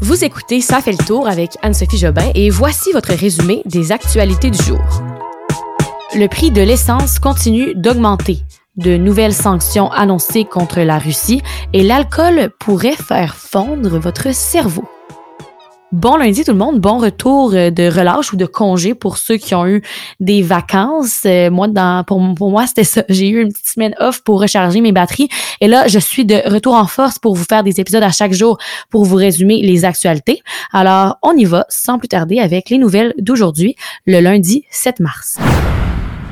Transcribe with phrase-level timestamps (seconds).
[0.00, 4.50] Vous écoutez Ça fait le tour avec Anne-Sophie Jobin et voici votre résumé des actualités
[4.50, 4.78] du jour.
[6.14, 8.38] Le prix de l'essence continue d'augmenter.
[8.76, 11.42] De nouvelles sanctions annoncées contre la Russie
[11.72, 14.84] et l'alcool pourrait faire fondre votre cerveau.
[15.90, 19.38] Bon lundi tout le monde, bon retour euh, de relâche ou de congé pour ceux
[19.38, 19.82] qui ont eu
[20.20, 21.22] des vacances.
[21.24, 23.04] Euh, moi, dans, pour, pour moi, c'était ça.
[23.08, 25.30] J'ai eu une petite semaine off pour recharger mes batteries.
[25.62, 28.34] Et là, je suis de retour en force pour vous faire des épisodes à chaque
[28.34, 28.58] jour
[28.90, 30.42] pour vous résumer les actualités.
[30.74, 33.74] Alors, on y va sans plus tarder avec les nouvelles d'aujourd'hui,
[34.04, 35.38] le lundi 7 mars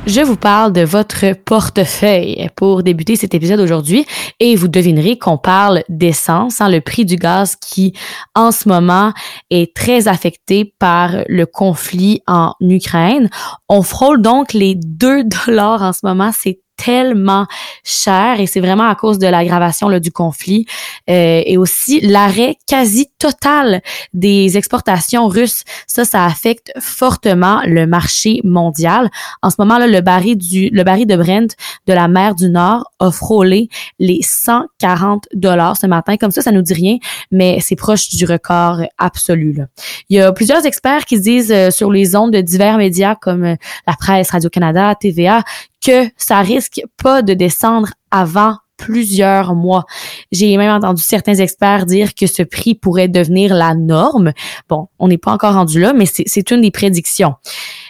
[0.07, 4.07] je vous parle de votre portefeuille pour débuter cet épisode aujourd'hui
[4.39, 7.93] et vous devinerez qu'on parle d'essence, hein, le prix du gaz qui
[8.35, 9.13] en ce moment
[9.51, 13.29] est très affecté par le conflit en Ukraine.
[13.69, 17.47] On frôle donc les 2 dollars en ce moment, c'est tellement
[17.85, 20.67] cher et c'est vraiment à cause de l'aggravation du conflit
[21.09, 25.65] euh, et aussi l'arrêt quasi total des exportations russes.
[25.87, 29.11] Ça, ça affecte fortement le marché mondial.
[29.43, 32.49] En ce moment là, le baril du le baril de Brent de la mer du
[32.49, 36.17] Nord a frôlé les 140 dollars ce matin.
[36.17, 36.97] Comme ça, ça nous dit rien,
[37.31, 39.53] mais c'est proche du record absolu.
[39.53, 39.65] Là.
[40.09, 43.45] Il y a plusieurs experts qui disent euh, sur les ondes de divers médias comme
[43.45, 45.43] euh, la presse, Radio Canada, TVA
[45.85, 49.85] que ça risque pas de descendre avant plusieurs mois.
[50.33, 54.33] J'ai même entendu certains experts dire que ce prix pourrait devenir la norme.
[54.69, 57.35] Bon, on n'est pas encore rendu là, mais c'est une des prédictions.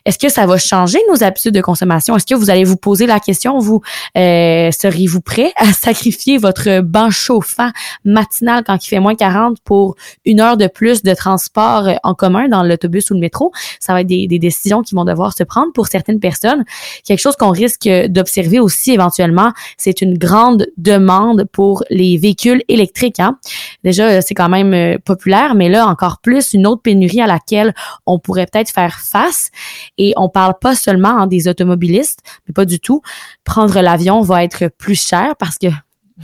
[0.07, 2.17] Est-ce que ça va changer nos habitudes de consommation?
[2.17, 3.83] Est-ce que vous allez vous poser la question, vous,
[4.17, 7.71] euh, seriez-vous prêt à sacrifier votre banc chauffant
[8.05, 12.49] matinal quand il fait moins 40 pour une heure de plus de transport en commun
[12.49, 13.53] dans l'autobus ou le métro?
[13.81, 16.65] Ça va être des, des décisions qui vont devoir se prendre pour certaines personnes.
[17.05, 23.19] Quelque chose qu'on risque d'observer aussi éventuellement, c'est une grande demande pour les véhicules électriques.
[23.19, 23.39] Hein?
[23.83, 27.75] Déjà, c'est quand même euh, populaire, mais là, encore plus, une autre pénurie à laquelle
[28.07, 29.51] on pourrait peut-être faire face.
[29.99, 33.03] Et on parle pas seulement des automobilistes, mais pas du tout.
[33.45, 35.69] Prendre l'avion va être plus cher parce que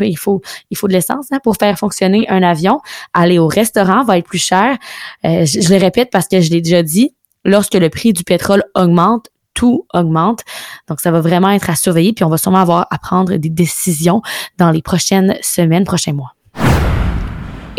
[0.00, 0.40] il faut
[0.70, 2.80] il faut de l'essence hein, pour faire fonctionner un avion.
[3.12, 4.78] Aller au restaurant va être plus cher.
[5.24, 7.14] Euh, je, je le répète parce que je l'ai déjà dit.
[7.44, 10.40] Lorsque le prix du pétrole augmente, tout augmente.
[10.88, 13.50] Donc, ça va vraiment être à surveiller, puis on va sûrement avoir à prendre des
[13.50, 14.22] décisions
[14.58, 16.34] dans les prochaines semaines, prochains mois.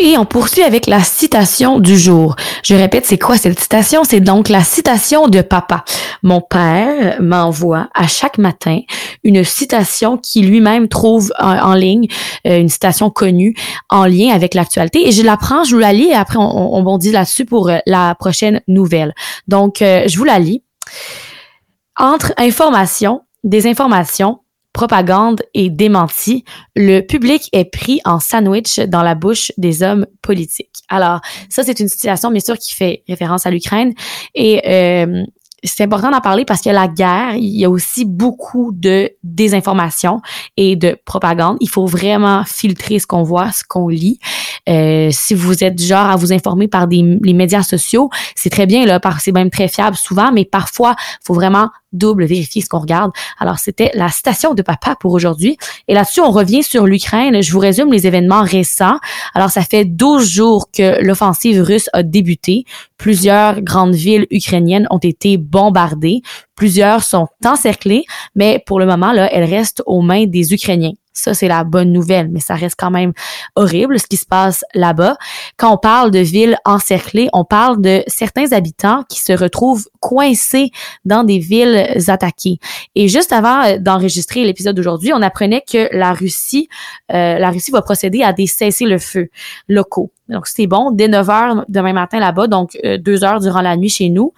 [0.00, 2.34] Et on poursuit avec la citation du jour.
[2.64, 4.02] Je répète, c'est quoi cette citation?
[4.02, 5.84] C'est donc la citation de papa.
[6.22, 8.80] Mon père m'envoie à chaque matin
[9.22, 12.08] une citation qui lui-même trouve en, ligne,
[12.46, 13.54] euh, une citation connue
[13.88, 15.06] en lien avec l'actualité.
[15.06, 17.68] Et je la prends, je vous la lis et après on, on bondit là-dessus pour
[17.68, 19.14] euh, la prochaine nouvelle.
[19.46, 20.64] Donc, euh, je vous la lis.
[21.96, 24.40] Entre information, désinformation,
[24.74, 26.44] propagande et démenti,
[26.76, 30.82] le public est pris en sandwich dans la bouche des hommes politiques.
[30.88, 33.94] Alors, ça, c'est une situation, bien sûr, qui fait référence à l'Ukraine.
[34.34, 35.24] Et euh,
[35.62, 40.20] c'est important d'en parler parce que la guerre, il y a aussi beaucoup de désinformation
[40.56, 41.56] et de propagande.
[41.60, 44.18] Il faut vraiment filtrer ce qu'on voit, ce qu'on lit.
[44.68, 48.50] Euh, si vous êtes du genre à vous informer par des, les médias sociaux, c'est
[48.50, 52.68] très bien là, c'est même très fiable souvent, mais parfois, faut vraiment double vérifier ce
[52.68, 53.12] qu'on regarde.
[53.38, 55.56] Alors, c'était la citation de papa pour aujourd'hui.
[55.88, 57.40] Et là-dessus, on revient sur l'Ukraine.
[57.40, 58.98] Je vous résume les événements récents.
[59.34, 62.64] Alors, ça fait 12 jours que l'offensive russe a débuté.
[62.98, 66.22] Plusieurs grandes villes ukrainiennes ont été bombardées.
[66.56, 68.04] Plusieurs sont encerclées,
[68.34, 70.92] mais pour le moment, là, elles restent aux mains des Ukrainiens.
[71.14, 73.12] Ça, c'est la bonne nouvelle, mais ça reste quand même
[73.54, 75.16] horrible ce qui se passe là-bas.
[75.56, 80.70] Quand on parle de villes encerclées, on parle de certains habitants qui se retrouvent coincés
[81.04, 82.58] dans des villes attaquées.
[82.94, 86.68] Et juste avant euh, d'enregistrer l'épisode d'aujourd'hui, on apprenait que la Russie,
[87.12, 89.28] euh, la Russie va procéder à des cessez-le-feu
[89.68, 90.10] locaux.
[90.28, 90.90] Donc, c'est bon.
[90.90, 94.32] Dès 9 heures demain matin là-bas, donc euh, deux heures durant la nuit chez nous,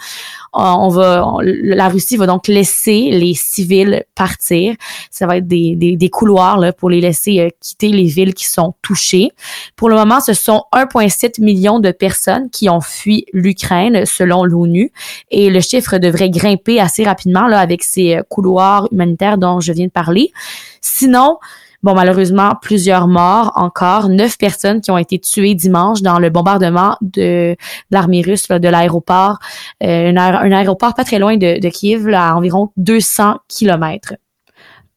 [0.52, 4.74] on va, la Russie va donc laisser les civils partir.
[5.10, 8.34] Ça va être des, des, des couloirs là, pour les laisser euh, quitter les villes
[8.34, 9.30] qui sont touchées.
[9.76, 14.92] Pour le moment, ce sont 1,7 million de personnes qui ont fui l'Ukraine selon l'ONU
[15.30, 19.72] et le chiffre devrait grimper assez rapidement là avec ces euh, couloirs humanitaires dont je
[19.72, 20.32] viens de parler.
[20.80, 21.38] Sinon,
[21.82, 26.96] Bon, malheureusement, plusieurs morts encore, neuf personnes qui ont été tuées dimanche dans le bombardement
[27.00, 27.56] de,
[27.90, 29.38] l'armée russe de l'aéroport,
[29.82, 34.14] euh, un, aéroport pas très loin de, Kiev, à environ 200 kilomètres.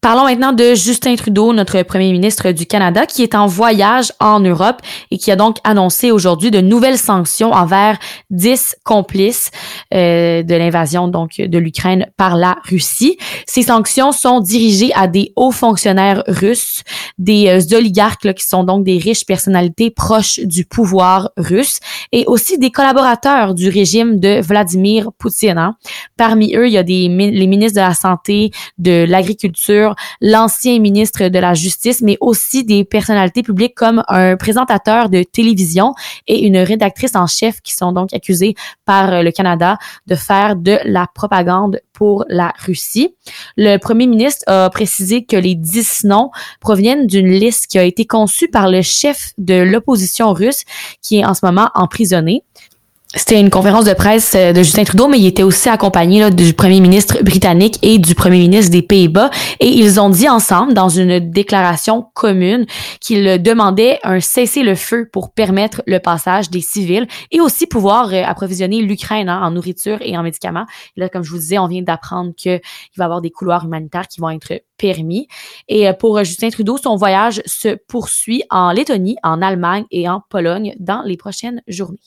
[0.01, 4.39] Parlons maintenant de Justin Trudeau, notre premier ministre du Canada, qui est en voyage en
[4.39, 4.77] Europe
[5.11, 7.99] et qui a donc annoncé aujourd'hui de nouvelles sanctions envers
[8.29, 9.51] 10 complices
[9.93, 13.17] euh, de l'invasion donc de l'Ukraine par la Russie.
[13.45, 16.83] Ces sanctions sont dirigées à des hauts fonctionnaires russes,
[17.17, 21.81] des euh, oligarques là, qui sont donc des riches personnalités proches du pouvoir russe
[22.13, 25.57] et aussi des collaborateurs du régime de Vladimir Poutine.
[25.57, 25.75] Hein.
[26.15, 29.88] Parmi eux, il y a des les ministres de la santé, de l'agriculture
[30.21, 35.94] l'ancien ministre de la Justice, mais aussi des personnalités publiques comme un présentateur de télévision
[36.27, 38.56] et une rédactrice en chef qui sont donc accusés
[38.86, 39.77] par euh, le Canada
[40.07, 43.15] de faire de la propagande pour la Russie.
[43.57, 46.31] Le premier ministre a précisé que les dix noms
[46.62, 50.63] proviennent d'une liste qui a été conçue par le chef de l'opposition russe
[51.01, 52.44] qui est en ce moment emprisonné
[53.15, 56.29] c'était une conférence de presse euh, de Justin Trudeau, mais il était aussi accompagné là,
[56.29, 59.31] du premier ministre britannique et du premier ministre des Pays-Bas.
[59.59, 62.67] Et ils ont dit ensemble, dans une déclaration commune,
[63.01, 68.79] qu'ils demandaient un cessez-le-feu pour permettre le passage des civils et aussi pouvoir euh, approvisionner
[68.81, 70.67] l'Ukraine hein, en nourriture et en médicaments.
[70.95, 72.61] Et là, comme je vous disais, on vient d'apprendre qu'il
[72.95, 75.27] va y avoir des couloirs humanitaires qui vont être permis.
[75.67, 80.21] Et euh, pour Justin Trudeau, son voyage se poursuit en Lettonie, en Allemagne et en
[80.29, 81.97] Pologne dans les prochaines journées.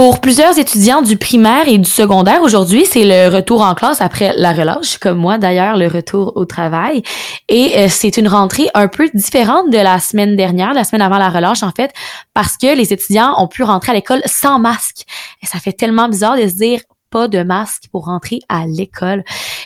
[0.00, 4.32] Pour plusieurs étudiants du primaire et du secondaire, aujourd'hui, c'est le retour en classe après
[4.34, 7.02] la relâche, comme moi d'ailleurs, le retour au travail.
[7.50, 11.18] Et euh, c'est une rentrée un peu différente de la semaine dernière, la semaine avant
[11.18, 11.92] la relâche en fait,
[12.32, 15.04] parce que les étudiants ont pu rentrer à l'école sans masque.
[15.42, 16.80] Et ça fait tellement bizarre de se dire
[17.10, 19.22] pas de masque pour rentrer à l'école.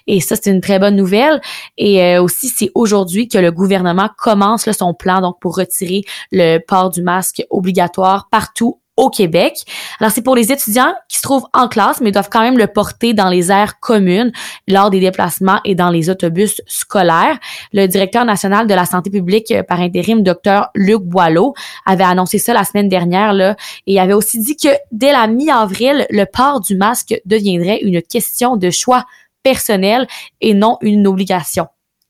[0.09, 1.41] Et ça, c'est une très bonne nouvelle.
[1.79, 6.03] Et euh, aussi, c'est aujourd'hui que le gouvernement commence son plan donc pour retirer
[6.33, 9.57] le port du masque obligatoire partout au Québec.
[10.01, 12.67] Alors, c'est pour les étudiants qui se trouvent en classe, mais doivent quand même le
[12.67, 14.33] porter dans les aires communes
[14.69, 17.39] lors des déplacements et dans les autobus scolaires.
[17.73, 21.55] Le directeur national de la santé publique euh, par intérim, Dr Luc Boileau,
[21.87, 23.57] avait annoncé ça la semaine dernière là,
[23.87, 28.57] et avait aussi dit que dès la mi-avril, le port du masque deviendrait une question
[28.57, 29.05] de choix
[29.43, 30.07] personnel
[30.41, 31.67] et non une obligation.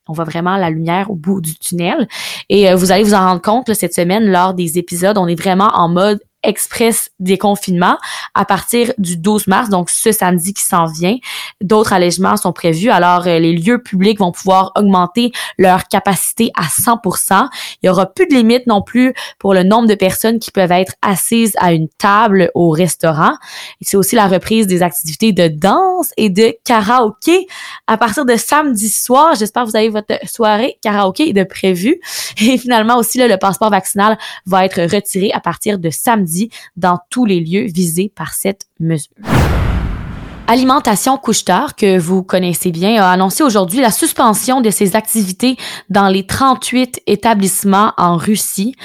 [0.06, 2.08] On voit vraiment la lumière au bout du tunnel.
[2.50, 5.16] Et euh, vous allez vous en rendre compte cette semaine lors des épisodes.
[5.16, 7.98] On est vraiment en mode express déconfinement
[8.34, 11.16] à partir du 12 mars, donc ce samedi qui s'en vient.
[11.60, 12.90] D'autres allègements sont prévus.
[12.90, 17.48] Alors, euh, les lieux publics vont pouvoir augmenter leur capacité à 100%
[17.82, 20.72] Il y aura plus de limite non plus pour le nombre de personnes qui peuvent
[20.72, 23.34] être assises à une table au restaurant.
[23.80, 27.46] C'est aussi la reprise des activités de danse et de karaoké
[27.86, 29.34] à partir de samedi soir.
[29.34, 32.00] J'espère que vous avez votre soirée karaoké de prévu.
[32.40, 36.33] Et finalement aussi, là, le passeport vaccinal va être retiré à partir de samedi
[36.76, 39.14] dans tous les lieux visés par cette mesure.
[40.46, 45.56] Alimentation couche que vous connaissez bien, a annoncé aujourd'hui la suspension de ses activités
[45.88, 48.76] dans les 38 établissements en Russie.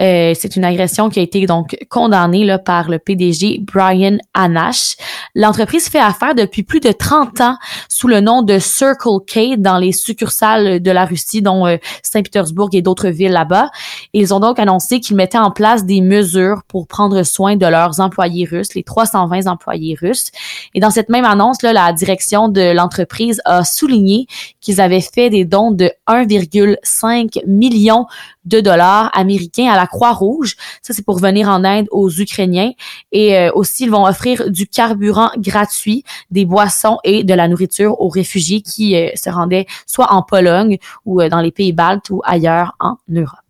[0.00, 4.96] Euh, c'est une agression qui a été donc condamnée là, par le PDG Brian Anash.
[5.34, 7.56] L'entreprise fait affaire depuis plus de 30 ans
[7.88, 12.70] sous le nom de Circle K dans les succursales de la Russie, dont euh, Saint-Pétersbourg
[12.72, 13.70] et d'autres villes là-bas.
[14.14, 18.00] Ils ont donc annoncé qu'ils mettaient en place des mesures pour prendre soin de leurs
[18.00, 20.30] employés russes, les 320 employés russes.
[20.74, 24.26] Et dans cette même annonce, là, la direction de l'entreprise a souligné
[24.60, 28.06] qu'ils avaient fait des dons de 1,5 million
[28.44, 30.56] de dollars américains à la Croix-Rouge.
[30.82, 32.72] Ça, c'est pour venir en aide aux Ukrainiens.
[33.12, 38.00] Et euh, aussi, ils vont offrir du carburant gratuit, des boissons et de la nourriture
[38.00, 42.10] aux réfugiés qui euh, se rendaient soit en Pologne ou euh, dans les pays baltes
[42.10, 43.41] ou ailleurs en Europe.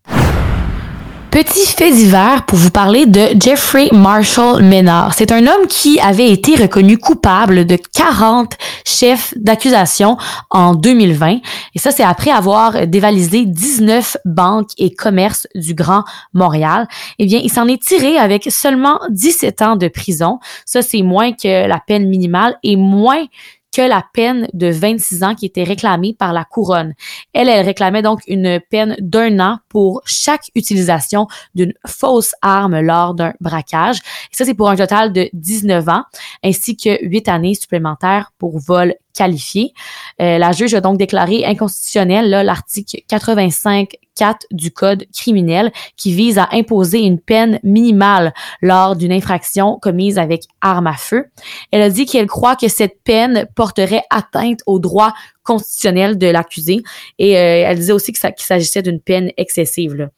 [1.32, 5.14] Petit fait divers pour vous parler de Jeffrey Marshall Menard.
[5.14, 8.52] C'est un homme qui avait été reconnu coupable de 40
[8.84, 10.18] chefs d'accusation
[10.50, 11.38] en 2020.
[11.74, 16.86] Et ça, c'est après avoir dévalisé 19 banques et commerces du Grand Montréal.
[17.18, 20.38] Eh bien, il s'en est tiré avec seulement 17 ans de prison.
[20.66, 23.24] Ça, c'est moins que la peine minimale et moins
[23.72, 26.94] que la peine de 26 ans qui était réclamée par la couronne.
[27.32, 33.14] Elle, elle réclamait donc une peine d'un an pour chaque utilisation d'une fausse arme lors
[33.14, 33.98] d'un braquage.
[33.98, 36.04] Et ça, c'est pour un total de 19 ans,
[36.44, 42.98] ainsi que 8 années supplémentaires pour vol Euh, la juge a donc déclaré inconstitutionnel l'article
[43.08, 49.78] 85 4 du Code criminel qui vise à imposer une peine minimale lors d'une infraction
[49.80, 51.26] commise avec arme à feu.
[51.70, 56.82] Elle a dit qu'elle croit que cette peine porterait atteinte aux droits constitutionnelle de l'accusé.
[57.18, 60.08] Et euh, elle disait aussi qu'il s'agissait d'une peine excessive.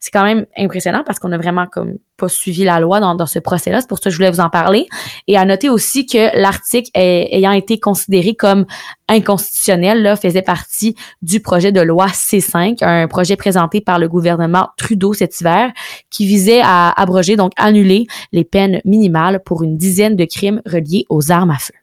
[0.00, 3.26] C'est quand même impressionnant parce qu'on a vraiment comme pas suivi la loi dans, dans
[3.26, 3.80] ce procès-là.
[3.80, 4.86] C'est pour ça que je voulais vous en parler.
[5.26, 8.66] Et à noter aussi que l'article ayant été considéré comme
[9.08, 14.68] inconstitutionnel là, faisait partie du projet de loi C5, un projet présenté par le gouvernement
[14.76, 15.72] Trudeau cet hiver
[16.10, 21.04] qui visait à abroger, donc annuler les peines minimales pour une dizaine de crimes reliés
[21.08, 21.74] aux armes à feu.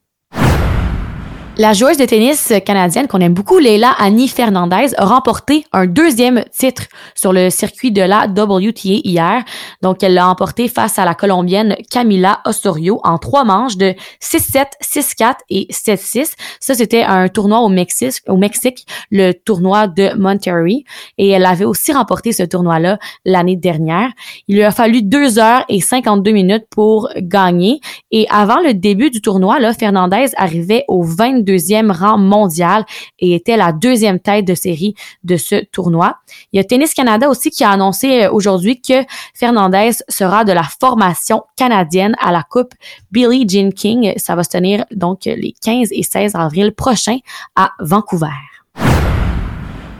[1.61, 6.43] La joueuse de tennis canadienne qu'on aime beaucoup, Leila Annie Fernandez, a remporté un deuxième
[6.45, 9.43] titre sur le circuit de la WTA hier.
[9.83, 14.69] Donc, elle l'a emporté face à la Colombienne Camila Osorio en trois manches de 6-7,
[14.81, 16.33] 6-4 et 7-6.
[16.59, 20.83] Ça, c'était un tournoi au Mexique, le tournoi de Monterrey.
[21.19, 24.09] Et elle avait aussi remporté ce tournoi-là l'année dernière.
[24.47, 27.81] Il lui a fallu 2 heures et 52 minutes pour gagner.
[28.09, 32.85] Et avant le début du tournoi, là, Fernandez arrivait au 22 deuxième rang mondial
[33.19, 36.17] et était la deuxième tête de série de ce tournoi.
[36.51, 39.03] Il y a Tennis Canada aussi qui a annoncé euh, aujourd'hui que
[39.33, 42.73] Fernandez sera de la formation canadienne à la Coupe
[43.11, 44.13] Billie Jean King.
[44.17, 47.19] Ça va se tenir donc les 15 et 16 avril prochains
[47.55, 48.27] à Vancouver.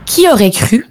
[0.06, 0.86] Qui aurait cru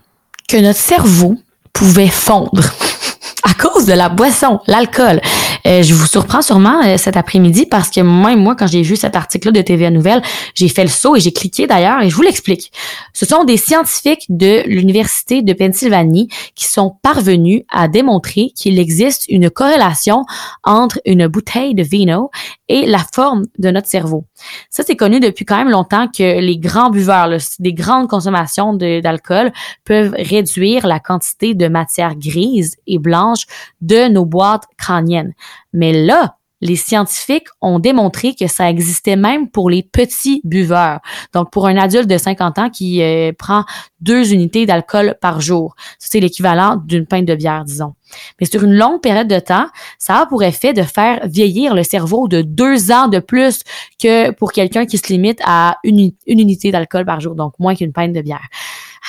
[0.48, 1.38] que notre cerveau
[1.74, 2.63] pouvait fondre
[3.44, 5.22] à cause de la boisson, l'alcool?
[5.68, 8.96] Euh, je vous surprends sûrement euh, cet après-midi parce que moi, moi, quand j'ai vu
[8.96, 10.22] cet article-là de TVA Nouvelle,
[10.56, 12.72] j'ai fait le saut et j'ai cliqué d'ailleurs et je vous l'explique.
[13.13, 19.25] Ce sont des scientifiques de l'Université de Pennsylvanie qui sont parvenus à démontrer qu'il existe
[19.30, 20.25] une corrélation
[20.63, 22.32] entre une bouteille de vino
[22.68, 24.25] et la forme de notre cerveau.
[24.69, 28.74] Ça, c'est connu depuis quand même longtemps que les grands buveurs, là, des grandes consommations
[28.74, 29.51] d'alcool
[29.86, 33.45] peuvent réduire la quantité de matière grise et blanche
[33.81, 35.33] de nos boîtes crâniennes.
[35.74, 41.00] Mais là, les scientifiques ont démontré que ça existait même pour les petits buveurs.
[41.34, 43.65] Donc, pour un adulte de 50 ans qui euh, prend
[44.00, 45.75] deux unités d'alcool par jour.
[46.00, 47.94] C'est l'équivalent d'une pinte de bière, disons.
[48.39, 51.84] Mais sur une longue période de temps, ça a pour effet de faire vieillir le
[51.84, 53.62] cerveau de deux ans de plus
[54.01, 57.94] que pour quelqu'un qui se limite à une, unité d'alcool par jour, donc moins qu'une
[57.94, 58.48] pinte de bière.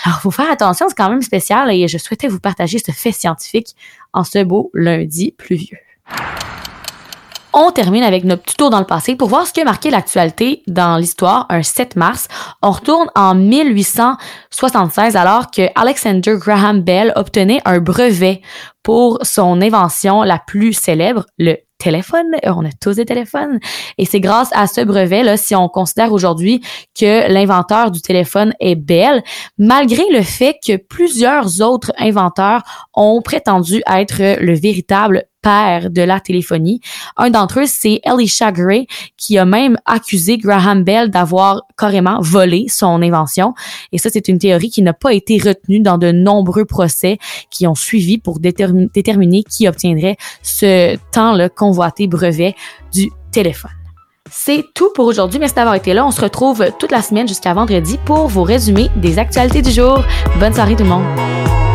[0.05, 3.13] Alors, faut faire attention, c'est quand même spécial et je souhaitais vous partager ce fait
[3.13, 3.75] scientifique
[4.13, 5.79] en ce beau lundi pluvieux.
[7.55, 9.91] On termine avec notre petit tour dans le passé pour voir ce qui a marqué
[9.91, 12.29] l'actualité dans l'histoire un 7 mars.
[12.63, 18.41] On retourne en 1876 alors que Alexander Graham Bell obtenait un brevet
[18.83, 22.37] pour son invention la plus célèbre, le téléphone.
[22.45, 23.59] On a tous des téléphones.
[23.99, 26.63] Et c'est grâce à ce brevet, là, si on considère aujourd'hui
[26.99, 29.23] que l'inventeur du téléphone est Bell,
[29.59, 32.63] malgré le fait que plusieurs autres inventeurs
[32.95, 36.81] ont prétendu être le véritable père de la téléphonie.
[37.17, 42.67] Un d'entre eux, c'est Elisha Gray, qui a même accusé Graham Bell d'avoir carrément volé
[42.69, 43.55] son invention.
[43.93, 47.19] Et ça, c'est une théorie qui n'a pas été retenue dans de nombreux procès
[47.51, 52.55] qui ont suivi pour déterminer qui obtiendrait ce temps le convoité brevet
[52.93, 53.71] du téléphone.
[54.31, 55.39] C'est tout pour aujourd'hui.
[55.39, 56.07] Merci d'avoir été là.
[56.07, 60.03] On se retrouve toute la semaine jusqu'à vendredi pour vos résumés des actualités du jour.
[60.39, 61.72] Bonne soirée tout le monde.